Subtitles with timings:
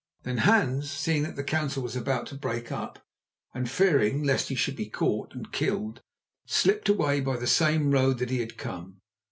[0.23, 3.05] Then Hans, seeing that the council was about to break up,
[3.53, 6.01] and fearing lest he should be caught and killed,
[6.47, 9.01] slipped away by the same road that he had come.